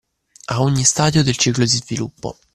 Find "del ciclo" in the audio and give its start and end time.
1.21-1.63